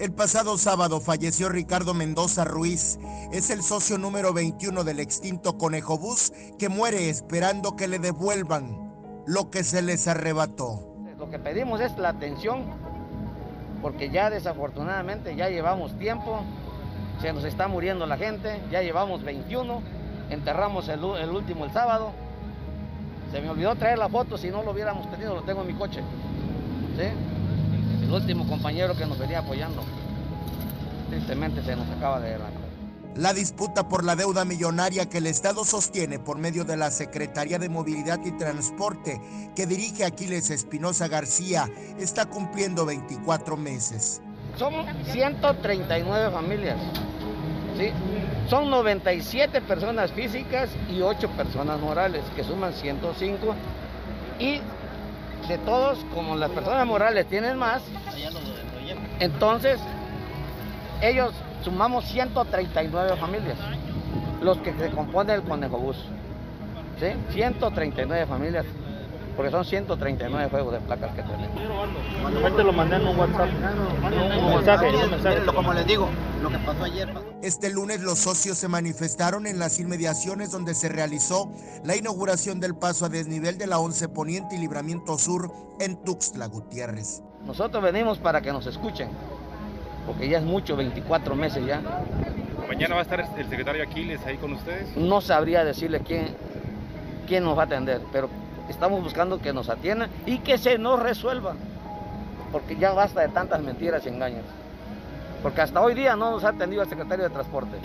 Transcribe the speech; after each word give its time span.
El 0.00 0.12
pasado 0.14 0.56
sábado 0.56 0.98
falleció 0.98 1.50
Ricardo 1.50 1.92
Mendoza 1.92 2.46
Ruiz. 2.46 2.98
Es 3.32 3.50
el 3.50 3.62
socio 3.62 3.98
número 3.98 4.32
21 4.32 4.82
del 4.82 4.98
extinto 4.98 5.58
Conejo 5.58 5.98
Bus 5.98 6.32
que 6.58 6.70
muere 6.70 7.10
esperando 7.10 7.76
que 7.76 7.86
le 7.86 7.98
devuelvan 7.98 8.94
lo 9.26 9.50
que 9.50 9.62
se 9.62 9.82
les 9.82 10.08
arrebató. 10.08 10.80
Lo 11.18 11.28
que 11.28 11.38
pedimos 11.38 11.82
es 11.82 11.98
la 11.98 12.08
atención 12.08 12.64
porque 13.82 14.08
ya 14.08 14.30
desafortunadamente 14.30 15.36
ya 15.36 15.50
llevamos 15.50 15.92
tiempo, 15.98 16.44
se 17.20 17.34
nos 17.34 17.44
está 17.44 17.68
muriendo 17.68 18.06
la 18.06 18.16
gente, 18.16 18.58
ya 18.70 18.80
llevamos 18.80 19.22
21, 19.22 19.82
enterramos 20.30 20.88
el, 20.88 21.04
último 21.04 21.66
el 21.66 21.72
sábado. 21.72 22.12
Se 23.32 23.42
me 23.42 23.50
olvidó 23.50 23.76
traer 23.76 23.98
la 23.98 24.08
foto, 24.08 24.38
si 24.38 24.48
no 24.48 24.62
lo 24.62 24.70
hubiéramos 24.70 25.10
tenido, 25.10 25.34
lo 25.34 25.42
tengo 25.42 25.60
en 25.60 25.66
mi 25.66 25.74
coche. 25.74 26.00
¿Sí? 26.96 27.39
El 28.10 28.22
último 28.22 28.44
compañero 28.48 28.96
que 28.96 29.06
nos 29.06 29.18
venía 29.18 29.38
apoyando. 29.38 29.82
Tristemente 31.08 31.62
se 31.62 31.76
nos 31.76 31.88
acaba 31.90 32.18
de 32.20 32.38
la 32.38 32.46
la 33.16 33.34
disputa 33.34 33.88
por 33.88 34.04
la 34.04 34.14
deuda 34.14 34.44
millonaria 34.44 35.08
que 35.08 35.18
el 35.18 35.26
Estado 35.26 35.64
sostiene 35.64 36.20
por 36.20 36.38
medio 36.38 36.64
de 36.64 36.76
la 36.76 36.92
Secretaría 36.92 37.58
de 37.58 37.68
Movilidad 37.68 38.20
y 38.24 38.30
Transporte 38.30 39.20
que 39.56 39.66
dirige 39.66 40.04
Aquiles 40.04 40.48
Espinosa 40.48 41.08
García 41.08 41.68
está 41.98 42.26
cumpliendo 42.26 42.86
24 42.86 43.56
meses. 43.56 44.22
Son 44.56 44.72
139 45.10 46.30
familias. 46.32 46.78
¿sí? 47.76 47.90
Son 48.48 48.70
97 48.70 49.60
personas 49.62 50.12
físicas 50.12 50.70
y 50.88 51.02
8 51.02 51.30
personas 51.30 51.80
morales, 51.80 52.22
que 52.36 52.44
suman 52.44 52.72
105. 52.72 53.54
Y 54.38 54.60
de 55.50 55.58
todos, 55.58 55.98
como 56.14 56.36
las 56.36 56.50
personas 56.50 56.86
morales 56.86 57.26
tienen 57.26 57.58
más, 57.58 57.82
entonces 59.18 59.80
ellos 61.02 61.34
sumamos 61.64 62.04
139 62.04 63.16
familias, 63.16 63.58
los 64.40 64.58
que 64.58 64.72
se 64.74 64.90
componen 64.90 65.36
el 65.36 65.42
Conejo 65.42 65.76
Bus. 65.78 65.96
¿sí? 67.00 67.06
139 67.32 68.26
familias, 68.26 68.64
porque 69.36 69.50
son 69.50 69.64
139 69.64 70.50
juegos 70.50 70.72
de 70.72 70.80
placas 70.80 71.14
que 71.14 71.22
tenemos. 71.22 72.64
lo 72.64 72.72
mandé 72.72 72.96
en 72.96 73.06
un 73.06 73.18
WhatsApp, 73.18 73.48
un 73.48 74.54
mensaje, 74.54 75.04
un 75.04 75.10
mensaje. 75.10 75.44
Como 75.46 75.72
les 75.72 75.86
digo, 75.86 76.08
lo 76.42 76.50
que 76.50 76.58
pasó 76.58 76.84
ayer. 76.84 77.08
Este 77.42 77.70
lunes 77.70 78.00
los 78.00 78.18
socios 78.18 78.58
se 78.58 78.68
manifestaron 78.68 79.46
en 79.46 79.58
las 79.58 79.78
inmediaciones 79.80 80.50
donde 80.50 80.74
se 80.74 80.88
realizó 80.88 81.50
la 81.84 81.96
inauguración 81.96 82.60
del 82.60 82.74
paso 82.74 83.06
a 83.06 83.08
desnivel 83.08 83.58
de 83.58 83.66
la 83.66 83.78
11 83.78 84.08
Poniente 84.08 84.56
y 84.56 84.58
Libramiento 84.58 85.18
Sur 85.18 85.50
en 85.80 85.96
Tuxtla 86.04 86.46
Gutiérrez. 86.46 87.22
Nosotros 87.46 87.82
venimos 87.82 88.18
para 88.18 88.42
que 88.42 88.52
nos 88.52 88.66
escuchen, 88.66 89.08
porque 90.06 90.28
ya 90.28 90.38
es 90.38 90.44
mucho, 90.44 90.76
24 90.76 91.34
meses 91.34 91.64
ya. 91.64 91.82
¿Mañana 92.68 92.94
va 92.94 93.00
a 93.00 93.04
estar 93.04 93.20
el 93.20 93.48
secretario 93.48 93.82
Aquiles 93.82 94.24
ahí 94.26 94.36
con 94.36 94.52
ustedes? 94.52 94.96
No 94.96 95.20
sabría 95.20 95.64
decirle 95.64 96.00
quién, 96.00 96.28
quién 97.26 97.42
nos 97.44 97.56
va 97.56 97.62
a 97.62 97.66
atender, 97.66 98.00
pero 98.12 98.28
estamos 98.70 99.02
buscando 99.02 99.40
que 99.40 99.52
nos 99.52 99.68
atiendan 99.68 100.10
y 100.26 100.38
que 100.38 100.56
se 100.56 100.78
nos 100.78 101.00
resuelva, 101.00 101.54
porque 102.52 102.76
ya 102.76 102.92
basta 102.92 103.20
de 103.20 103.28
tantas 103.28 103.60
mentiras 103.60 104.04
y 104.06 104.08
engaños. 104.08 104.44
Porque 105.42 105.60
hasta 105.60 105.80
hoy 105.80 105.94
día 105.94 106.16
no 106.16 106.30
nos 106.30 106.44
ha 106.44 106.50
atendido 106.50 106.82
el 106.82 106.88
secretario 106.88 107.24
de 107.24 107.30
Transporte, 107.30 107.78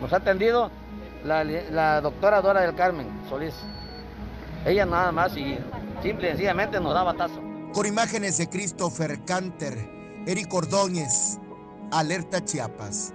nos 0.00 0.12
ha 0.12 0.16
atendido 0.16 0.70
la, 1.24 2.00
doctora 2.00 2.40
Dora 2.40 2.60
del 2.60 2.74
Carmen 2.74 3.08
Solís. 3.28 3.54
Ella 4.64 4.84
nada 4.84 5.12
más 5.12 5.36
y 5.36 5.58
simple 6.02 6.28
y 6.28 6.30
sencillamente 6.30 6.80
nos 6.80 6.94
da 6.94 7.02
batazo. 7.02 7.40
Con 7.72 7.86
imágenes 7.86 8.38
de 8.38 8.48
Christopher 8.48 9.20
Canter, 9.24 9.74
Eric 10.26 10.52
Ordóñez, 10.52 11.38
Alerta 11.92 12.44
Chiapas. 12.44 13.12